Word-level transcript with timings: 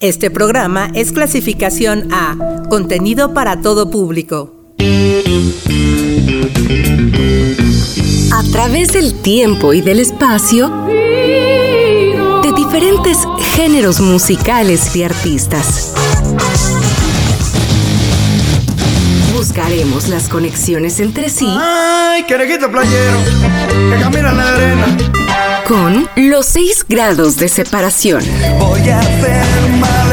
Este 0.00 0.30
programa 0.30 0.90
es 0.94 1.12
clasificación 1.12 2.08
A, 2.10 2.34
contenido 2.70 3.34
para 3.34 3.60
todo 3.60 3.90
público. 3.90 4.54
A 8.32 8.42
través 8.50 8.94
del 8.94 9.20
tiempo 9.20 9.74
y 9.74 9.82
del 9.82 10.00
espacio, 10.00 10.70
de 10.86 12.52
diferentes 12.56 13.18
géneros 13.56 14.00
musicales 14.00 14.96
y 14.96 15.02
artistas. 15.02 15.92
Buscaremos 19.34 20.08
las 20.08 20.30
conexiones 20.30 20.98
entre 21.00 21.28
sí. 21.28 21.46
¡Ay, 21.46 22.22
querejito 22.22 22.70
playero! 22.70 23.18
Que 23.90 24.00
camina 24.00 24.30
en 24.30 24.36
la 24.38 24.48
arena. 24.48 24.96
Con 25.70 26.08
los 26.16 26.46
seis 26.46 26.84
grados 26.88 27.36
de 27.36 27.48
separación. 27.48 28.24
Voy 28.58 28.88
a 28.88 28.98
hacer 28.98 29.70
maletas 29.78 30.09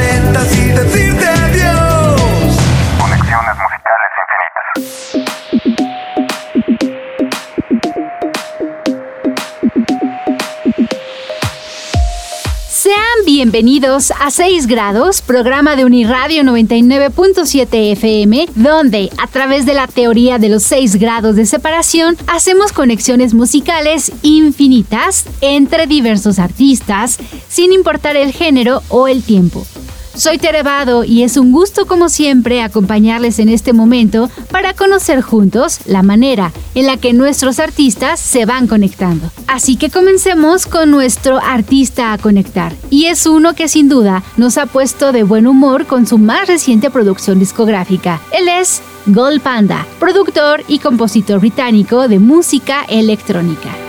bienvenidos 13.28 14.12
a 14.22 14.32
6 14.32 14.68
grados, 14.68 15.22
programa 15.22 15.76
de 15.76 15.84
Uniradio 15.84 16.44
99.7 16.44 17.92
FM, 17.92 18.48
donde 18.56 19.10
a 19.18 19.28
través 19.28 19.66
de 19.66 19.74
la 19.74 19.86
teoría 19.86 20.40
de 20.40 20.48
los 20.48 20.64
6 20.64 20.96
grados 20.96 21.36
de 21.36 21.46
separación 21.46 22.16
hacemos 22.28 22.72
conexiones 22.72 23.34
musicales 23.34 24.14
infinitas 24.22 25.26
entre 25.42 25.88
diversos 25.88 26.40
artistas, 26.40 27.20
sin 27.50 27.74
importar 27.74 28.16
el 28.16 28.32
género 28.32 28.82
o 28.88 29.10
el 29.10 29.22
tiempo. 29.22 29.68
Soy 30.18 30.40
Terevado 30.40 31.04
y 31.04 31.22
es 31.22 31.38
un 31.38 31.52
gusto 31.52 31.86
como 31.86 32.10
siempre 32.10 32.64
acompañarles 32.64 33.38
en 33.38 33.50
este 33.50 33.72
momento 33.72 34.32
para 34.50 34.74
conocer 34.74 35.22
juntos 35.22 35.82
la 35.86 36.02
manera 36.02 36.52
en 36.74 36.88
la 36.88 36.98
que 36.98 37.14
nuestros 37.14 37.60
artistas 37.60 38.20
se 38.20 38.46
van 38.48 38.66
conectando. 38.66 39.30
Así 39.46 39.76
que 39.76 39.92
comencemos 39.92 40.66
con 40.66 40.90
nuestro 40.90 41.38
artista 41.38 42.14
a 42.14 42.18
conectar 42.18 42.74
y 42.90 43.06
es 43.06 43.28
uno 43.28 43.54
que 43.54 43.68
sin 43.68 43.90
duda 43.90 44.24
nos 44.38 44.58
ha 44.58 44.66
puesto 44.66 45.12
de 45.12 45.22
buen 45.22 45.46
humor 45.46 45.86
con 45.86 46.08
su 46.08 46.18
más 46.18 46.48
reciente 46.48 46.90
producción 46.90 47.38
discográfica. 47.38 48.20
Él 48.32 48.48
es 48.48 48.82
Gold 49.06 49.42
Panda, 49.42 49.86
productor 50.00 50.64
y 50.68 50.80
compositor 50.80 51.40
británico 51.40 52.08
de 52.08 52.18
música 52.18 52.84
electrónica. 52.90 53.87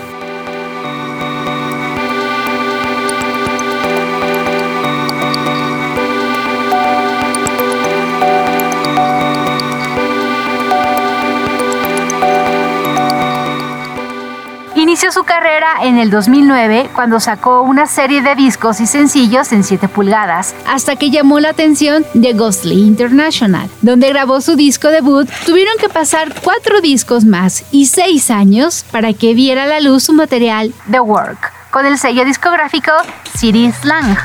Inició 14.99 15.13
su 15.13 15.25
carrera 15.25 15.75
en 15.83 15.97
el 15.97 16.11
2009 16.11 16.91
cuando 16.93 17.21
sacó 17.21 17.63
una 17.63 17.87
serie 17.87 18.21
de 18.21 18.35
discos 18.35 18.81
y 18.81 18.87
sencillos 18.89 19.53
en 19.53 19.63
7 19.63 19.87
pulgadas, 19.87 20.57
hasta 20.67 20.97
que 20.97 21.11
llamó 21.11 21.39
la 21.39 21.51
atención 21.51 22.05
de 22.15 22.33
Ghostly 22.33 22.83
International, 22.83 23.71
donde 23.81 24.09
grabó 24.09 24.41
su 24.41 24.57
disco 24.57 24.89
debut. 24.89 25.31
Tuvieron 25.47 25.79
que 25.79 25.89
pasar 25.89 26.35
cuatro 26.43 26.81
discos 26.81 27.25
más 27.25 27.65
y 27.71 27.87
seis 27.87 28.29
años 28.29 28.85
para 28.91 29.13
que 29.13 29.35
viera 29.35 29.67
la 29.67 29.79
luz 29.79 30.03
su 30.03 30.15
material 30.15 30.75
The 30.91 30.99
Work, 30.99 31.53
con 31.71 31.87
el 31.87 31.97
sello 31.97 32.25
discográfico 32.25 32.91
City 33.37 33.71
Slang. 33.71 34.17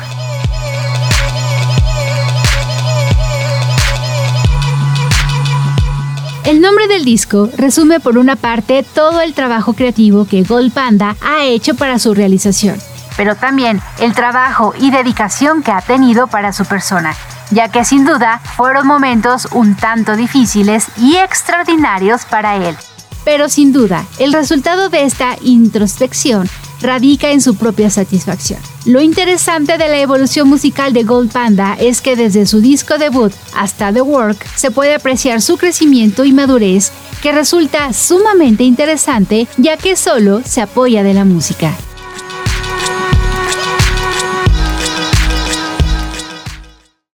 El 6.44 6.60
nombre 6.60 6.88
del 6.88 7.06
disco 7.06 7.48
resume 7.56 8.00
por 8.00 8.18
una 8.18 8.36
parte 8.36 8.84
todo 8.94 9.22
el 9.22 9.32
trabajo 9.32 9.72
creativo 9.72 10.26
que 10.26 10.42
Gold 10.42 10.74
Panda 10.74 11.16
ha 11.22 11.44
hecho 11.44 11.74
para 11.74 11.98
su 11.98 12.12
realización, 12.12 12.76
pero 13.16 13.34
también 13.34 13.80
el 13.98 14.12
trabajo 14.12 14.74
y 14.78 14.90
dedicación 14.90 15.62
que 15.62 15.72
ha 15.72 15.80
tenido 15.80 16.26
para 16.26 16.52
su 16.52 16.66
persona, 16.66 17.16
ya 17.50 17.70
que 17.70 17.86
sin 17.86 18.04
duda 18.04 18.42
fueron 18.56 18.86
momentos 18.86 19.48
un 19.52 19.74
tanto 19.74 20.16
difíciles 20.16 20.88
y 20.98 21.16
extraordinarios 21.16 22.26
para 22.26 22.56
él. 22.56 22.76
Pero 23.24 23.48
sin 23.48 23.72
duda, 23.72 24.04
el 24.18 24.34
resultado 24.34 24.90
de 24.90 25.04
esta 25.04 25.36
introspección 25.40 26.46
radica 26.80 27.30
en 27.30 27.40
su 27.40 27.56
propia 27.56 27.90
satisfacción. 27.90 28.60
Lo 28.84 29.00
interesante 29.00 29.78
de 29.78 29.88
la 29.88 29.98
evolución 30.00 30.48
musical 30.48 30.92
de 30.92 31.04
Gold 31.04 31.32
Panda 31.32 31.76
es 31.78 32.00
que 32.00 32.16
desde 32.16 32.46
su 32.46 32.60
disco 32.60 32.98
debut 32.98 33.32
hasta 33.54 33.92
The 33.92 34.02
Work 34.02 34.44
se 34.56 34.70
puede 34.70 34.94
apreciar 34.94 35.40
su 35.40 35.56
crecimiento 35.56 36.24
y 36.24 36.32
madurez 36.32 36.92
que 37.22 37.32
resulta 37.32 37.92
sumamente 37.92 38.64
interesante 38.64 39.48
ya 39.56 39.76
que 39.76 39.96
solo 39.96 40.42
se 40.44 40.60
apoya 40.60 41.02
de 41.02 41.14
la 41.14 41.24
música. 41.24 41.72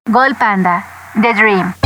Gold 0.06 0.36
Panda, 0.38 0.84
The 1.14 1.34
Dream. 1.34 1.79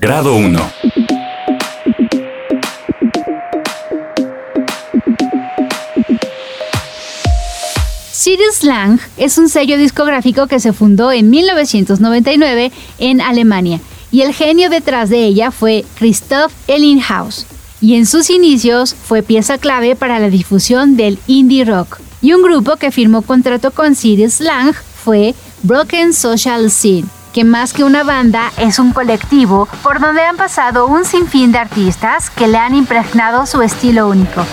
Grado 0.00 0.36
1. 0.36 0.58
Sirius 8.12 8.62
Lang 8.62 9.00
es 9.16 9.38
un 9.38 9.48
sello 9.48 9.76
discográfico 9.76 10.46
que 10.46 10.60
se 10.60 10.72
fundó 10.72 11.10
en 11.10 11.30
1999 11.30 12.70
en 13.00 13.20
Alemania 13.20 13.80
y 14.12 14.20
el 14.20 14.32
genio 14.32 14.70
detrás 14.70 15.10
de 15.10 15.24
ella 15.24 15.50
fue 15.50 15.84
Christoph 15.96 16.52
Ellinghaus 16.68 17.46
y 17.80 17.96
en 17.96 18.06
sus 18.06 18.30
inicios 18.30 18.94
fue 18.94 19.24
pieza 19.24 19.58
clave 19.58 19.96
para 19.96 20.20
la 20.20 20.30
difusión 20.30 20.96
del 20.96 21.18
indie 21.26 21.64
rock. 21.64 21.98
Y 22.22 22.34
un 22.34 22.42
grupo 22.42 22.76
que 22.76 22.92
firmó 22.92 23.22
contrato 23.22 23.72
con 23.72 23.96
Sirius 23.96 24.38
Lang 24.38 24.74
fue 24.74 25.34
Broken 25.64 26.12
Social 26.12 26.70
Scene, 26.70 27.08
más 27.44 27.72
que 27.72 27.84
una 27.84 28.02
banda 28.04 28.52
es 28.56 28.78
un 28.78 28.92
colectivo 28.92 29.68
por 29.82 30.00
donde 30.00 30.22
han 30.22 30.36
pasado 30.36 30.86
un 30.86 31.04
sinfín 31.04 31.52
de 31.52 31.58
artistas 31.58 32.30
que 32.30 32.48
le 32.48 32.58
han 32.58 32.74
impregnado 32.74 33.46
su 33.46 33.62
estilo 33.62 34.08
único. 34.08 34.44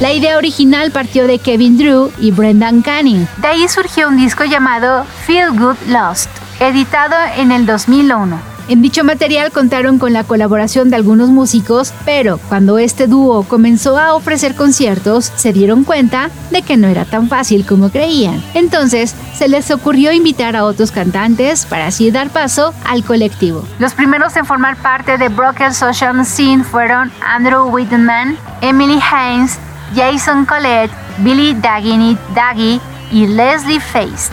La 0.00 0.12
idea 0.12 0.36
original 0.36 0.90
partió 0.90 1.28
de 1.28 1.38
Kevin 1.38 1.78
Drew 1.78 2.10
y 2.18 2.32
Brendan 2.32 2.82
Canning. 2.82 3.28
De 3.36 3.46
ahí 3.46 3.68
surgió 3.68 4.08
un 4.08 4.16
disco 4.16 4.44
llamado 4.44 5.04
Feel 5.26 5.50
Good 5.50 5.76
Lost, 5.86 6.28
editado 6.58 7.14
en 7.36 7.52
el 7.52 7.66
2001. 7.66 8.51
En 8.72 8.80
dicho 8.80 9.04
material 9.04 9.52
contaron 9.52 9.98
con 9.98 10.14
la 10.14 10.24
colaboración 10.24 10.88
de 10.88 10.96
algunos 10.96 11.28
músicos, 11.28 11.92
pero 12.06 12.38
cuando 12.48 12.78
este 12.78 13.06
dúo 13.06 13.42
comenzó 13.42 13.98
a 13.98 14.14
ofrecer 14.14 14.54
conciertos, 14.54 15.30
se 15.36 15.52
dieron 15.52 15.84
cuenta 15.84 16.30
de 16.50 16.62
que 16.62 16.78
no 16.78 16.88
era 16.88 17.04
tan 17.04 17.28
fácil 17.28 17.66
como 17.66 17.90
creían. 17.90 18.42
Entonces, 18.54 19.14
se 19.34 19.46
les 19.46 19.70
ocurrió 19.70 20.10
invitar 20.10 20.56
a 20.56 20.64
otros 20.64 20.90
cantantes 20.90 21.66
para 21.66 21.88
así 21.88 22.10
dar 22.10 22.30
paso 22.30 22.72
al 22.86 23.04
colectivo. 23.04 23.62
Los 23.78 23.92
primeros 23.92 24.34
en 24.36 24.46
formar 24.46 24.78
parte 24.78 25.18
de 25.18 25.28
Broken 25.28 25.74
Social 25.74 26.24
Scene 26.24 26.64
fueron 26.64 27.12
Andrew 27.20 27.64
Whitman, 27.66 28.38
Emily 28.62 29.00
Haynes, 29.12 29.58
Jason 29.94 30.46
Collette, 30.46 30.92
Billy 31.18 31.52
Daggini 31.52 32.16
Daggy 32.34 32.80
y 33.10 33.26
Leslie 33.26 33.80
Feist. 33.80 34.32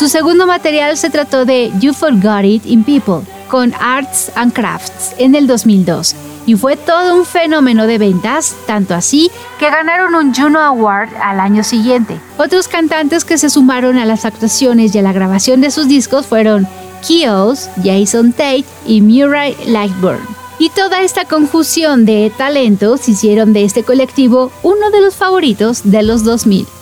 Su 0.00 0.08
segundo 0.08 0.46
material 0.46 0.96
se 0.96 1.10
trató 1.10 1.44
de 1.44 1.70
You 1.78 1.92
Forgot 1.92 2.44
It 2.44 2.64
in 2.64 2.84
People, 2.84 3.20
con 3.50 3.74
Arts 3.78 4.32
and 4.34 4.50
Crafts 4.50 5.14
en 5.18 5.34
el 5.34 5.46
2002 5.46 6.16
y 6.46 6.54
fue 6.54 6.78
todo 6.78 7.16
un 7.16 7.26
fenómeno 7.26 7.86
de 7.86 7.98
ventas, 7.98 8.56
tanto 8.66 8.94
así 8.94 9.30
que 9.58 9.68
ganaron 9.68 10.14
un 10.14 10.34
Juno 10.34 10.58
Award 10.58 11.10
al 11.22 11.38
año 11.38 11.62
siguiente. 11.62 12.18
Otros 12.38 12.66
cantantes 12.66 13.26
que 13.26 13.36
se 13.36 13.50
sumaron 13.50 13.98
a 13.98 14.06
las 14.06 14.24
actuaciones 14.24 14.94
y 14.94 14.98
a 15.00 15.02
la 15.02 15.12
grabación 15.12 15.60
de 15.60 15.70
sus 15.70 15.86
discos 15.86 16.24
fueron 16.24 16.66
Kios, 17.06 17.68
Jason 17.84 18.32
Tate 18.32 18.64
y 18.86 19.02
Murray 19.02 19.54
Lightburn. 19.66 20.26
Y 20.58 20.70
toda 20.70 21.02
esta 21.02 21.26
confusión 21.26 22.06
de 22.06 22.32
talentos 22.38 23.06
hicieron 23.06 23.52
de 23.52 23.64
este 23.64 23.82
colectivo 23.82 24.50
uno 24.62 24.90
de 24.90 25.02
los 25.02 25.14
favoritos 25.14 25.82
de 25.84 26.02
los 26.02 26.24
2000. 26.24 26.79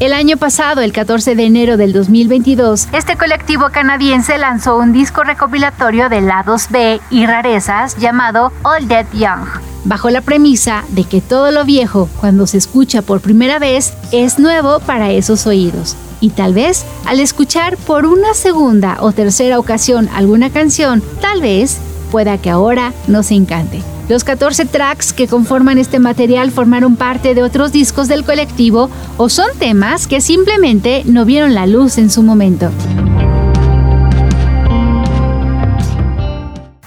El 0.00 0.14
año 0.14 0.38
pasado, 0.38 0.80
el 0.80 0.94
14 0.94 1.34
de 1.34 1.44
enero 1.44 1.76
del 1.76 1.92
2022, 1.92 2.88
este 2.94 3.18
colectivo 3.18 3.66
canadiense 3.70 4.38
lanzó 4.38 4.78
un 4.78 4.94
disco 4.94 5.24
recopilatorio 5.24 6.08
de 6.08 6.22
lados 6.22 6.68
B 6.70 7.02
y 7.10 7.26
rarezas 7.26 7.98
llamado 7.98 8.50
All 8.62 8.88
Dead 8.88 9.04
Young, 9.12 9.46
bajo 9.84 10.08
la 10.08 10.22
premisa 10.22 10.84
de 10.88 11.04
que 11.04 11.20
todo 11.20 11.50
lo 11.50 11.66
viejo, 11.66 12.08
cuando 12.18 12.46
se 12.46 12.56
escucha 12.56 13.02
por 13.02 13.20
primera 13.20 13.58
vez, 13.58 13.92
es 14.10 14.38
nuevo 14.38 14.80
para 14.80 15.10
esos 15.10 15.46
oídos. 15.46 15.98
Y 16.22 16.30
tal 16.30 16.54
vez, 16.54 16.86
al 17.04 17.20
escuchar 17.20 17.76
por 17.76 18.06
una 18.06 18.32
segunda 18.32 18.96
o 19.00 19.12
tercera 19.12 19.58
ocasión 19.58 20.08
alguna 20.14 20.48
canción, 20.48 21.02
tal 21.20 21.42
vez 21.42 21.76
pueda 22.10 22.38
que 22.38 22.48
ahora 22.48 22.94
nos 23.06 23.30
encante. 23.30 23.82
Los 24.10 24.24
14 24.24 24.64
tracks 24.64 25.12
que 25.12 25.28
conforman 25.28 25.78
este 25.78 26.00
material 26.00 26.50
formaron 26.50 26.96
parte 26.96 27.32
de 27.32 27.44
otros 27.44 27.70
discos 27.70 28.08
del 28.08 28.24
colectivo 28.24 28.90
o 29.16 29.28
son 29.28 29.56
temas 29.56 30.08
que 30.08 30.20
simplemente 30.20 31.04
no 31.06 31.24
vieron 31.24 31.54
la 31.54 31.68
luz 31.68 31.96
en 31.96 32.10
su 32.10 32.24
momento. 32.24 32.72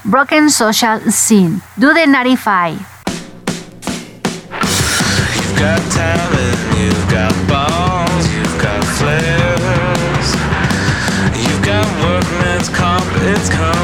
Broken 0.04 0.50
Social 0.50 1.14
Scene, 1.14 1.62
Do 1.78 1.94
the 1.94 2.06
95. 2.06 2.86
You've 5.38 5.58
got 5.58 5.80
talent, 5.94 6.60
you've 6.78 7.10
got 7.10 7.34
balls, 7.48 8.28
you've 8.36 8.62
got 8.62 8.84
flares. 8.98 10.36
You've 11.42 11.66
got 11.66 11.86
workman's 12.04 12.68
comp, 12.68 13.06
it's 13.24 13.50
coming 13.50 13.83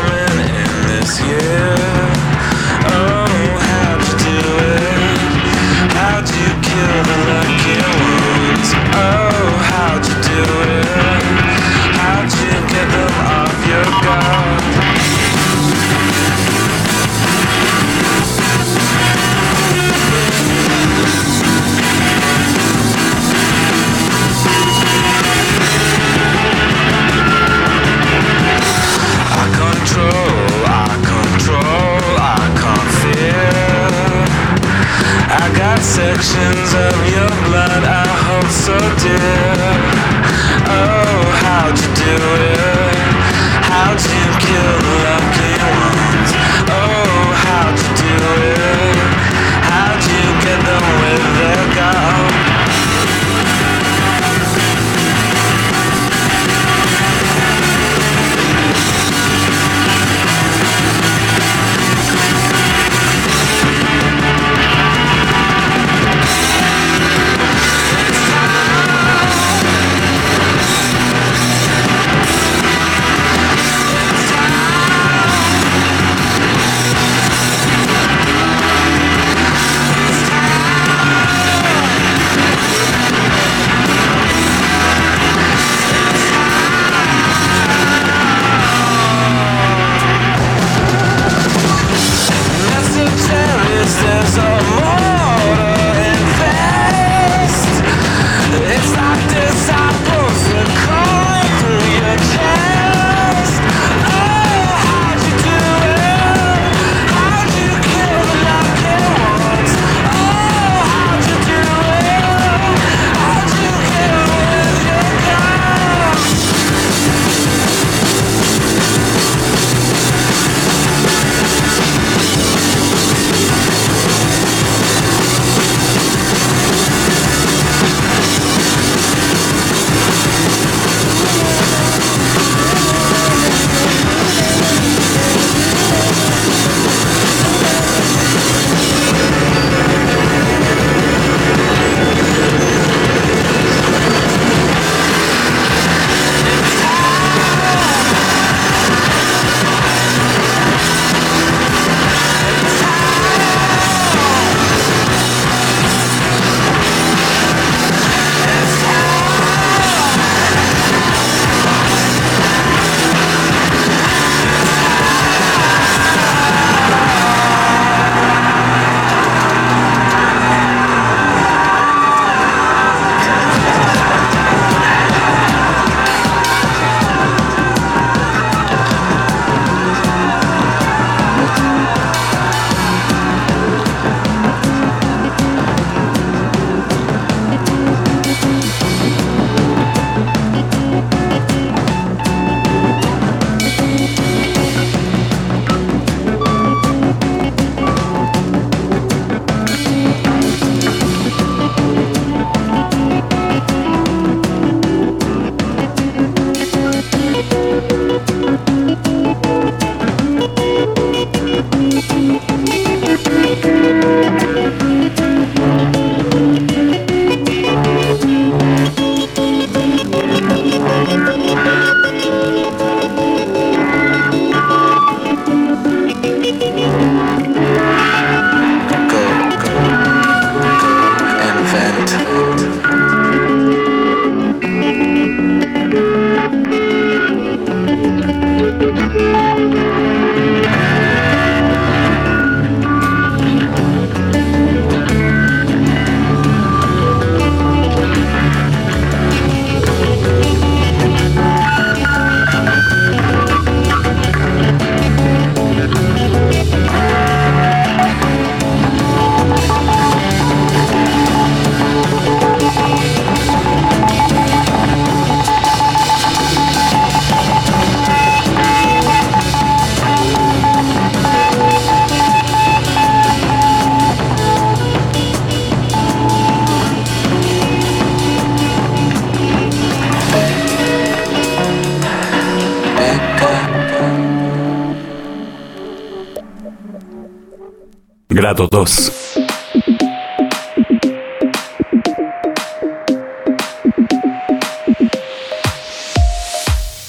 Grado 288.50 288.68
2. 288.68 289.12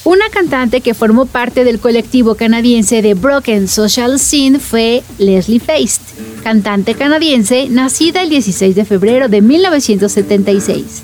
Una 0.04 0.28
cantante 0.30 0.82
que 0.82 0.92
formó 0.92 1.24
parte 1.24 1.64
del 1.64 1.80
colectivo 1.80 2.34
canadiense 2.34 3.00
de 3.00 3.14
Broken 3.14 3.68
Social 3.68 4.18
Scene 4.18 4.58
fue 4.58 5.02
Leslie 5.16 5.60
Feist, 5.60 6.02
cantante 6.42 6.94
canadiense 6.94 7.70
nacida 7.70 8.20
el 8.20 8.28
16 8.28 8.76
de 8.76 8.84
febrero 8.84 9.28
de 9.28 9.40
1976. 9.40 10.99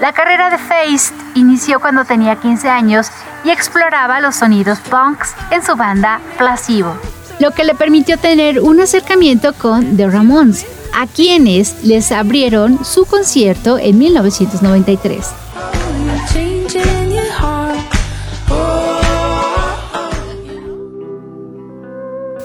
La 0.00 0.12
carrera 0.12 0.48
de 0.48 0.58
Feist 0.58 1.12
inició 1.34 1.80
cuando 1.80 2.04
tenía 2.04 2.36
15 2.36 2.68
años 2.68 3.08
y 3.44 3.50
exploraba 3.50 4.20
los 4.20 4.36
sonidos 4.36 4.78
punks 4.78 5.34
en 5.50 5.64
su 5.64 5.74
banda 5.74 6.20
Placebo, 6.36 6.96
lo 7.40 7.50
que 7.50 7.64
le 7.64 7.74
permitió 7.74 8.16
tener 8.16 8.60
un 8.60 8.80
acercamiento 8.80 9.52
con 9.54 9.96
The 9.96 10.08
Ramones, 10.08 10.66
a 10.94 11.08
quienes 11.08 11.82
les 11.82 12.12
abrieron 12.12 12.84
su 12.84 13.06
concierto 13.06 13.78
en 13.78 13.98
1993. 13.98 15.26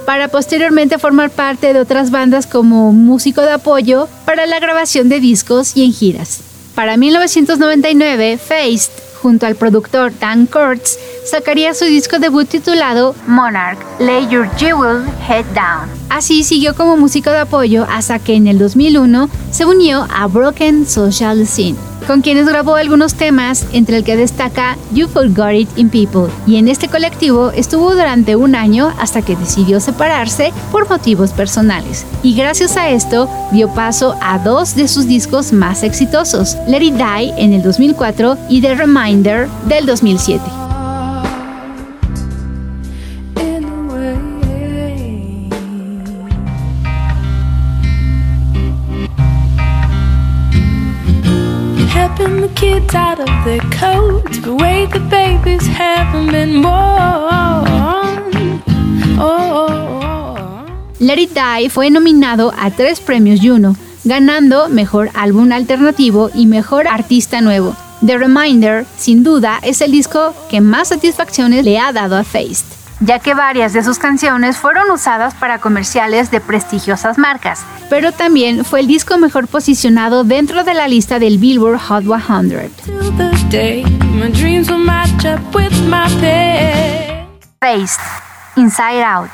para 0.06 0.28
posteriormente 0.28 1.00
formar 1.00 1.32
parte 1.32 1.74
de 1.74 1.80
otras 1.80 2.12
bandas 2.12 2.46
como 2.46 2.92
músico 2.92 3.42
de 3.42 3.54
apoyo 3.54 4.08
para 4.26 4.46
la 4.46 4.60
grabación 4.60 5.10
de 5.10 5.20
discos 5.20 5.76
y 5.76 5.86
en 5.86 5.94
giras. 5.94 6.53
Para 6.76 6.98
1999, 6.98 8.40
Feist, 8.40 8.92
junto 9.22 9.46
al 9.46 9.56
productor 9.56 10.12
Dan 10.20 10.48
Kurtz, 10.48 10.98
sacaría 11.26 11.74
su 11.74 11.86
disco 11.86 12.20
debut 12.20 12.48
titulado 12.48 13.16
Monarch, 13.28 13.80
Lay 14.00 14.28
Your 14.28 14.50
Jewel 14.58 15.04
Head 15.28 15.46
Down. 15.54 15.90
Así 16.10 16.44
siguió 16.44 16.76
como 16.76 16.98
músico 16.98 17.32
de 17.32 17.40
apoyo 17.40 17.88
hasta 17.90 18.20
que 18.20 18.36
en 18.36 18.48
el 18.48 18.60
2001 18.60 19.30
se 19.52 19.66
unió 19.66 20.08
a 20.14 20.28
Broken 20.28 20.86
Social 20.86 21.48
Scene, 21.48 21.78
con 22.06 22.22
quienes 22.22 22.48
grabó 22.48 22.76
algunos 22.76 23.16
temas, 23.16 23.66
entre 23.72 23.98
el 23.98 24.04
que 24.04 24.18
destaca 24.18 24.78
You 24.94 25.08
Forgot 25.08 25.54
It 25.54 25.70
in 25.78 25.90
People. 25.90 26.32
Y 26.46 26.58
en 26.58 26.68
este 26.68 26.88
colectivo 26.88 27.52
estuvo 27.52 27.92
durante 27.92 28.36
un 28.36 28.56
año 28.56 28.94
hasta 29.00 29.22
que 29.22 29.36
decidió 29.36 29.80
separarse 29.80 30.52
por 30.72 30.90
motivos 30.90 31.32
personales. 31.32 32.06
Y 32.22 32.36
gracias 32.36 32.78
a 32.78 32.90
esto 32.90 33.30
dio 33.52 33.74
paso 33.74 34.16
a 34.22 34.40
dos 34.40 34.76
de 34.76 34.88
sus 34.88 35.08
discos 35.08 35.54
más 35.54 35.84
exitosos, 35.84 36.58
Let 36.68 36.84
It 36.84 36.96
Die 36.96 37.34
en 37.38 37.54
el 37.54 37.64
2004 37.64 38.38
y 38.50 38.62
The 38.62 38.76
Reminder 38.76 39.48
del 39.68 39.86
2007. 39.86 40.73
Kids 52.74 52.96
out 52.96 53.20
fue 61.70 61.90
nominado 61.90 62.54
a 62.58 62.72
tres 62.72 63.00
premios 63.00 63.40
Juno, 63.42 63.76
ganando 64.04 64.70
Mejor 64.70 65.10
Álbum 65.14 65.52
Alternativo 65.52 66.30
y 66.34 66.46
Mejor 66.46 66.88
Artista 66.88 67.42
Nuevo. 67.42 67.76
The 68.06 68.18
Reminder, 68.18 68.86
sin 68.98 69.24
duda, 69.24 69.60
es 69.64 69.82
el 69.82 69.92
disco 69.92 70.34
que 70.50 70.62
más 70.62 70.90
satisfacciones 70.90 71.64
le 71.64 71.80
ha 71.80 71.92
dado 71.94 72.18
a 72.18 72.24
Feist 72.24 72.73
ya 73.00 73.20
que 73.20 73.34
varias 73.34 73.74
de 73.74 73.84
sus 73.84 74.00
canciones 74.00 74.58
fueron 74.58 74.90
usadas 74.92 75.34
para 75.34 75.60
comerciales 75.60 76.32
de 76.32 76.40
prestigiosas 76.40 77.18
marcas, 77.18 77.66
pero 77.90 78.12
también 78.12 78.66
fue 78.66 78.80
el 78.80 78.88
disco 78.88 79.18
mejor 79.18 79.48
posicionado 79.48 80.24
dentro 80.24 80.64
de 80.64 80.74
la 80.74 80.88
lista 80.88 81.20
del 81.20 81.38
Billboard 81.38 81.80
Hot 81.80 82.04
100. 82.04 82.72
Faced, 87.60 88.02
Inside 88.56 89.04
Out. 89.04 89.32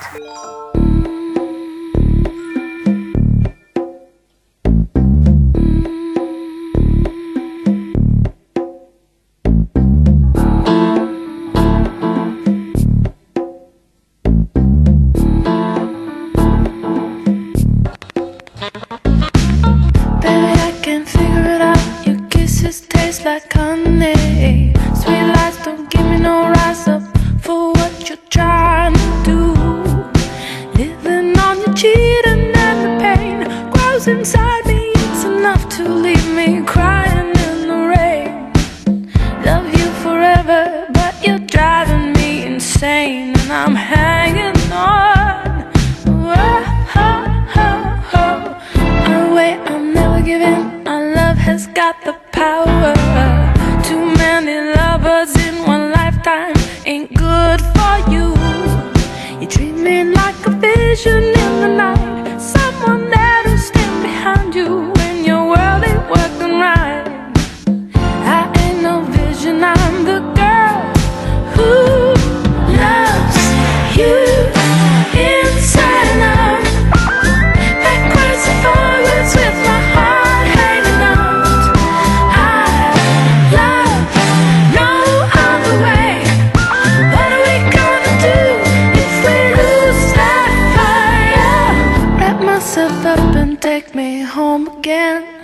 man 95.00 95.39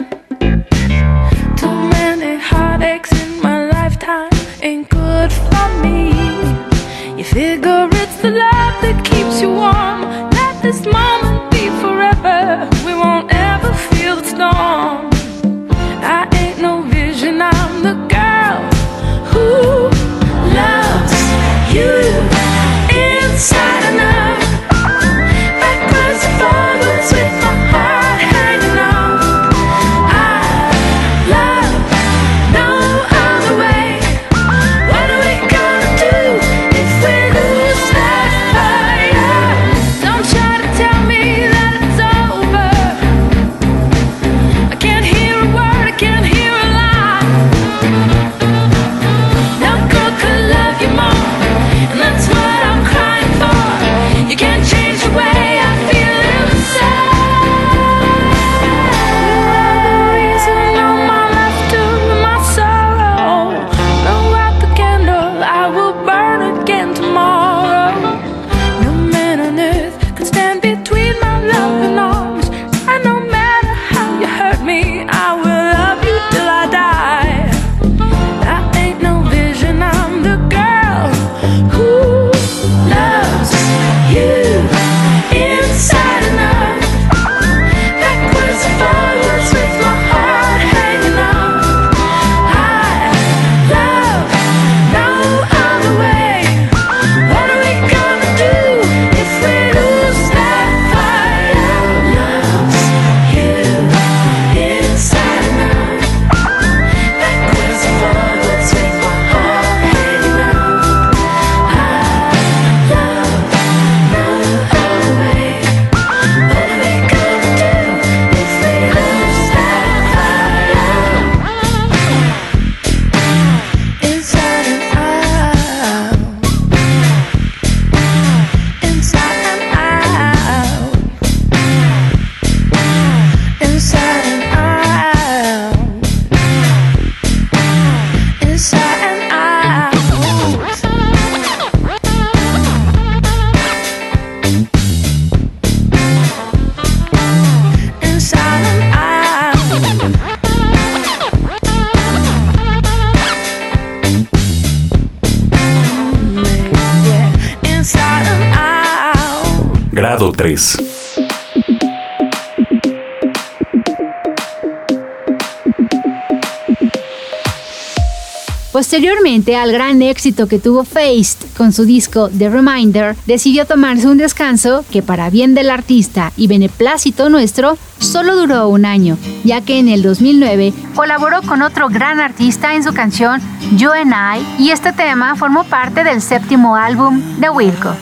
Al 169.54 169.72
gran 169.72 170.02
éxito 170.02 170.48
que 170.48 170.60
tuvo 170.60 170.84
Faced 170.84 171.48
con 171.56 171.72
su 171.72 171.86
disco 171.86 172.30
The 172.30 172.50
Reminder, 172.50 173.16
decidió 173.26 173.66
tomarse 173.66 174.08
un 174.08 174.18
descanso 174.18 174.84
que 174.92 175.02
para 175.02 175.30
bien 175.30 175.54
del 175.54 175.70
artista 175.70 176.32
y 176.36 176.48
beneplácito 176.48 177.30
nuestro, 177.30 177.78
solo 178.00 178.36
duró 178.36 178.70
un 178.70 178.86
año, 178.86 179.18
ya 179.44 179.62
que 179.62 179.78
en 179.78 179.88
el 179.88 180.02
2009 180.02 180.74
colaboró 180.96 181.42
con 181.44 181.62
otro 181.62 181.90
gran 181.90 182.20
artista 182.20 182.76
en 182.76 182.84
su 182.84 182.94
canción 182.94 183.42
You 183.78 183.92
and 183.92 184.14
I 184.14 184.64
y 184.64 184.72
este 184.72 184.94
tema 184.94 185.36
formó 185.36 185.64
parte 185.64 186.04
del 186.04 186.22
séptimo 186.22 186.76
álbum 186.76 187.22
de 187.40 187.50
Wilco. 187.50 187.96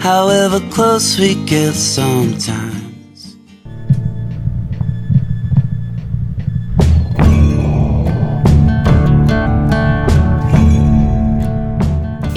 However 0.00 0.60
close 0.70 1.18
we 1.18 1.34
get 1.44 1.74
sometimes. 1.74 2.87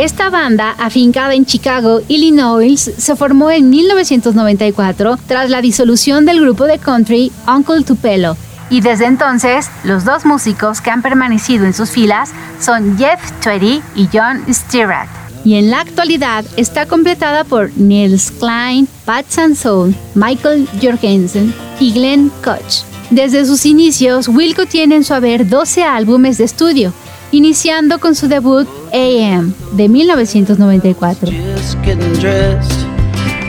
Esta 0.02 0.32
banda, 0.32 0.72
afincada 0.80 1.36
en 1.36 1.46
Chicago, 1.46 2.02
Illinois, 2.08 2.92
se 2.98 3.16
formó 3.16 3.52
en 3.52 3.70
1994 3.70 5.20
tras 5.28 5.52
la 5.52 5.62
disolución 5.62 6.26
del 6.26 6.42
grupo 6.42 6.64
de 6.64 6.80
country 6.80 7.32
Uncle 7.48 7.84
Tupelo. 7.84 8.36
Y 8.72 8.82
desde 8.82 9.06
entonces, 9.06 9.70
los 9.84 10.04
dos 10.04 10.26
músicos 10.26 10.82
que 10.82 10.90
han 10.90 11.04
permanecido 11.04 11.66
en 11.66 11.76
sus 11.76 11.92
filas 11.92 12.32
son 12.60 12.98
Jeff 12.98 13.20
Tweedy 13.44 13.84
y 13.94 14.10
John 14.12 14.44
Stirrat. 14.52 15.08
Y 15.46 15.54
en 15.54 15.70
la 15.70 15.82
actualidad 15.82 16.46
está 16.58 16.88
completada 16.88 17.44
por 17.44 17.70
Nils 17.78 18.32
Klein, 18.32 18.88
Pat 19.06 19.28
Sansone, 19.30 19.94
Michael 20.16 20.68
Jorgensen 20.82 21.54
y 21.80 21.94
Glenn 21.94 22.32
Koch. 22.44 22.86
Desde 23.12 23.46
sus 23.46 23.68
inicios, 23.68 24.28
Wilco 24.30 24.66
tiene 24.66 24.96
en 24.96 25.04
su 25.04 25.14
haber 25.14 25.48
12 25.48 25.84
álbumes 25.84 26.40
de 26.40 26.46
estudio, 26.46 26.92
iniciando 27.32 28.00
con 28.00 28.16
su 28.16 28.28
debut 28.28 28.68
AM 28.94 29.54
de 29.74 29.90
1994. 29.90 31.32
Just 31.32 31.78
getting 31.84 32.14
dressed. 32.20 32.86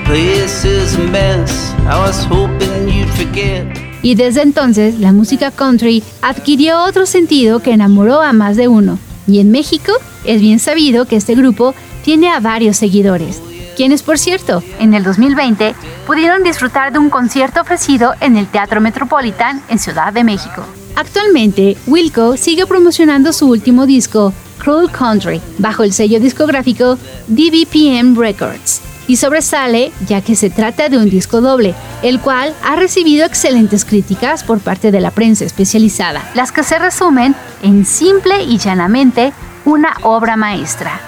Place 0.04 0.64
is 0.66 0.94
a 0.96 1.02
mess. 1.10 1.74
I 1.84 1.98
was 1.98 2.26
hoping 2.26 2.88
you'd 2.88 3.08
forget. 3.10 3.66
Y 4.02 4.16
desde 4.16 4.42
entonces 4.42 4.98
la 4.98 5.12
música 5.12 5.50
country 5.50 6.02
adquirió 6.22 6.82
otro 6.84 7.06
sentido 7.06 7.60
que 7.60 7.72
enamoró 7.72 8.20
a 8.20 8.32
más 8.32 8.56
de 8.56 8.68
uno. 8.68 8.98
Y 9.26 9.38
en 9.38 9.50
México 9.50 9.92
es 10.24 10.40
bien 10.40 10.58
sabido 10.58 11.06
que 11.06 11.16
este 11.16 11.34
grupo 11.34 11.74
tiene 12.02 12.28
a 12.28 12.40
varios 12.40 12.76
seguidores, 12.76 13.40
quienes 13.76 14.02
por 14.02 14.18
cierto, 14.18 14.62
en 14.80 14.94
el 14.94 15.04
2020 15.04 15.74
pudieron 16.06 16.42
disfrutar 16.42 16.92
de 16.92 16.98
un 16.98 17.10
concierto 17.10 17.60
ofrecido 17.60 18.14
en 18.20 18.36
el 18.36 18.48
Teatro 18.48 18.80
Metropolitan 18.80 19.62
en 19.68 19.78
Ciudad 19.78 20.12
de 20.12 20.24
México. 20.24 20.64
Actualmente, 20.96 21.76
Wilco 21.86 22.36
sigue 22.36 22.66
promocionando 22.66 23.32
su 23.32 23.48
último 23.48 23.86
disco, 23.86 24.32
Cruel 24.58 24.90
Country, 24.90 25.40
bajo 25.58 25.82
el 25.82 25.92
sello 25.92 26.20
discográfico 26.20 26.98
DBPM 27.28 28.16
Records. 28.16 28.80
Y 29.08 29.16
sobresale 29.16 29.90
ya 30.06 30.20
que 30.20 30.36
se 30.36 30.50
trata 30.50 30.88
de 30.88 30.98
un 30.98 31.10
disco 31.10 31.40
doble, 31.40 31.74
el 32.02 32.20
cual 32.20 32.54
ha 32.62 32.76
recibido 32.76 33.26
excelentes 33.26 33.84
críticas 33.84 34.44
por 34.44 34.60
parte 34.60 34.92
de 34.92 35.00
la 35.00 35.10
prensa 35.10 35.44
especializada, 35.44 36.22
las 36.34 36.52
que 36.52 36.62
se 36.62 36.78
resumen 36.78 37.34
en 37.62 37.84
simple 37.84 38.44
y 38.44 38.58
llanamente 38.58 39.32
una 39.64 39.96
obra 40.02 40.36
maestra. 40.36 41.00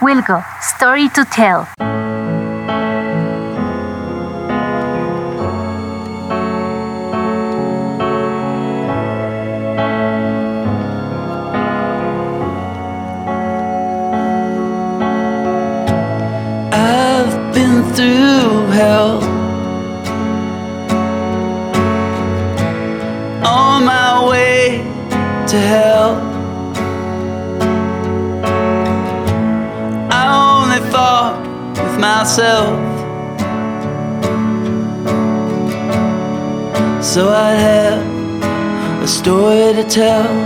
Wilco, 0.00 0.44
Story 0.60 1.08
to 1.10 1.24
Tell. 1.24 1.93
Tell. 39.94 40.43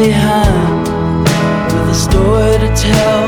Behind 0.00 0.88
with 1.74 1.90
a 1.90 1.94
story 1.94 2.56
to 2.56 2.74
tell. 2.74 3.19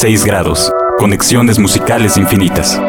6 0.00 0.24
grados. 0.24 0.72
Conexiones 0.96 1.58
musicales 1.58 2.16
infinitas. 2.16 2.80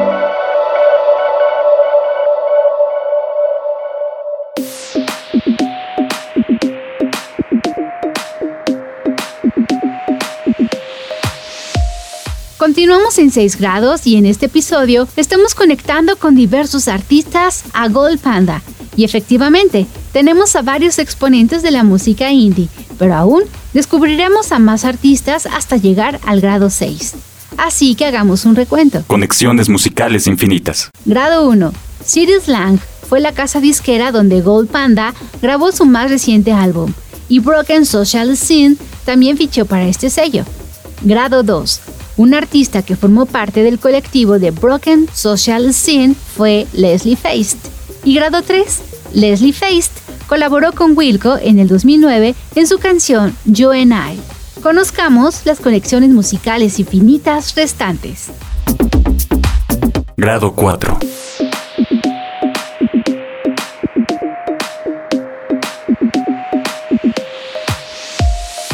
Continuamos 12.60 13.18
en 13.18 13.32
6 13.32 13.60
grados 13.60 14.06
y 14.06 14.18
en 14.18 14.28
este 14.28 14.46
episodio 14.46 15.08
estamos 15.16 15.56
conectando 15.56 16.16
con 16.16 16.36
diversos 16.36 16.88
artistas 16.88 17.64
a 17.74 17.88
Gold 17.88 18.20
Panda. 18.20 18.62
Y 18.96 19.04
efectivamente, 19.04 19.88
tenemos 20.14 20.56
a 20.56 20.62
varios 20.62 21.00
exponentes 21.00 21.64
de 21.64 21.72
la 21.72 21.84
música 21.84 22.30
indie, 22.32 22.70
pero 23.00 23.16
aún 23.16 23.46
descubriremos 23.74 24.52
a 24.52 24.60
más 24.60 24.86
artistas 24.86 25.46
hasta 25.46 25.78
llegar 25.78 26.20
al 26.26 26.42
grado 26.42 26.70
6. 26.70 27.16
Así 27.58 27.96
que 27.96 28.06
hagamos 28.06 28.46
un 28.46 28.56
recuento. 28.56 29.04
Conexiones 29.08 29.70
musicales 29.70 30.28
infinitas. 30.28 30.90
Grado 31.06 31.48
1. 31.50 31.74
City 32.06 32.34
Slang 32.44 32.80
fue 33.08 33.20
la 33.20 33.34
casa 33.34 33.60
disquera 33.60 34.12
donde 34.12 34.42
Gold 34.42 34.70
Panda 34.70 35.14
grabó 35.42 35.72
su 35.72 35.86
más 35.86 36.10
reciente 36.10 36.52
álbum, 36.52 36.94
y 37.28 37.40
Broken 37.40 37.86
Social 37.86 38.36
Scene 38.38 38.76
también 39.06 39.38
fichó 39.38 39.66
para 39.66 39.88
este 39.88 40.10
sello. 40.10 40.46
Grado 41.02 41.44
2. 41.44 41.82
Un 42.18 42.34
artista 42.34 42.82
que 42.82 42.96
formó 42.96 43.26
parte 43.26 43.64
del 43.64 43.80
colectivo 43.80 44.40
de 44.40 44.52
Broken 44.52 45.08
Social 45.14 45.74
Scene 45.74 46.16
fue 46.36 46.68
Leslie 46.74 47.16
Feist. 47.16 47.58
Y 48.04 48.16
grado 48.16 48.42
3. 48.42 48.82
Leslie 49.14 49.54
Feist 49.54 49.92
colaboró 50.30 50.74
con 50.74 50.96
Wilco 50.96 51.40
en 51.42 51.58
el 51.58 51.68
2009 51.68 52.36
en 52.54 52.68
su 52.68 52.78
canción 52.78 53.36
You 53.46 53.72
and 53.72 53.92
I. 53.92 54.62
Conozcamos 54.62 55.44
las 55.46 55.60
conexiones 55.60 56.12
musicales 56.12 56.78
infinitas 56.80 57.56
restantes. 57.56 58.28
Grado 60.16 60.54
4. 60.54 61.00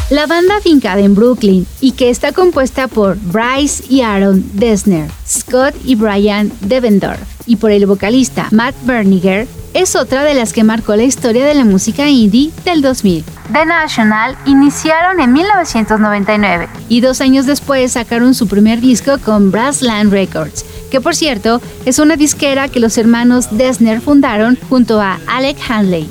La 0.10 0.28
banda 0.28 0.60
fincada 0.62 1.00
en 1.00 1.16
Brooklyn 1.16 1.66
y 1.80 1.94
que 1.94 2.10
está 2.10 2.34
compuesta 2.34 2.88
por 2.90 3.18
Bryce 3.18 3.84
y 3.90 4.02
Aaron 4.02 4.44
Dessner, 4.54 5.10
Scott 5.26 5.74
y 5.86 5.96
Brian 5.96 6.52
Devendorf 6.62 7.20
y 7.48 7.56
por 7.56 7.72
el 7.72 7.86
vocalista 7.86 8.50
Matt 8.52 8.76
Berniger 8.84 9.48
es 9.76 9.98
otra 9.98 10.24
de 10.24 10.34
las 10.34 10.54
que 10.54 10.64
marcó 10.64 10.96
la 10.96 11.04
historia 11.04 11.46
de 11.46 11.54
la 11.54 11.66
música 11.66 12.08
indie 12.10 12.50
del 12.64 12.82
2000. 12.82 13.26
The 13.52 13.66
National 13.66 14.38
iniciaron 14.46 15.20
en 15.20 15.34
1999 15.34 16.70
y 16.88 17.02
dos 17.02 17.20
años 17.20 17.46
después 17.46 17.92
sacaron 17.92 18.34
su 18.34 18.48
primer 18.48 18.80
disco 18.80 19.18
con 19.24 19.52
Brassland 19.52 20.14
Records, 20.14 20.66
que 20.90 21.02
por 21.02 21.14
cierto 21.14 21.62
es 21.86 22.00
una 22.00 22.16
disquera 22.16 22.70
que 22.70 22.80
los 22.80 22.98
hermanos 22.98 23.50
Dessner 23.52 24.00
fundaron 24.00 24.58
junto 24.70 25.02
a 25.02 25.20
Alec 25.28 25.58
Hanley. 25.68 26.10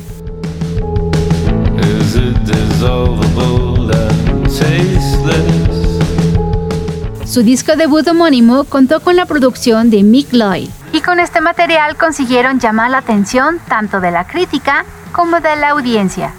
Su 7.25 7.41
disco 7.41 7.75
debut 7.75 8.07
homónimo 8.07 8.63
contó 8.65 8.99
con 8.99 9.15
la 9.15 9.25
producción 9.25 9.89
de 9.89 10.03
Mick 10.03 10.31
Lloyd 10.31 10.69
con 11.05 11.19
este 11.19 11.39
material 11.39 11.95
consiguieron 11.97 12.59
llamar 12.59 12.89
la 12.89 12.97
atención 12.97 13.59
tanto 13.69 14.01
de 14.01 14.09
la 14.09 14.25
crítica 14.25 14.85
como 15.11 15.39
de 15.39 15.55
la 15.55 15.69
audiencia. 15.69 16.33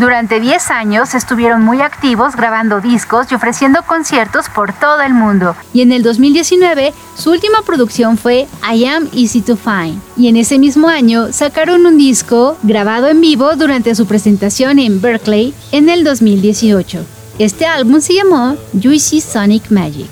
Durante 0.00 0.40
10 0.40 0.70
años 0.70 1.14
estuvieron 1.14 1.60
muy 1.60 1.82
activos 1.82 2.34
grabando 2.34 2.80
discos 2.80 3.30
y 3.30 3.34
ofreciendo 3.34 3.82
conciertos 3.82 4.48
por 4.48 4.72
todo 4.72 5.02
el 5.02 5.12
mundo. 5.12 5.54
Y 5.74 5.82
en 5.82 5.92
el 5.92 6.02
2019 6.02 6.94
su 7.18 7.32
última 7.32 7.60
producción 7.66 8.16
fue 8.16 8.48
I 8.62 8.86
Am 8.86 9.10
Easy 9.12 9.42
to 9.42 9.58
Find. 9.58 10.00
Y 10.16 10.28
en 10.28 10.36
ese 10.36 10.58
mismo 10.58 10.88
año 10.88 11.34
sacaron 11.34 11.84
un 11.84 11.98
disco 11.98 12.56
grabado 12.62 13.08
en 13.08 13.20
vivo 13.20 13.54
durante 13.56 13.94
su 13.94 14.06
presentación 14.06 14.78
en 14.78 15.02
Berkeley 15.02 15.52
en 15.70 15.90
el 15.90 16.02
2018. 16.02 17.04
Este 17.38 17.66
álbum 17.66 18.00
se 18.00 18.14
llamó 18.14 18.56
Juicy 18.82 19.20
Sonic 19.20 19.70
Magic. 19.70 20.08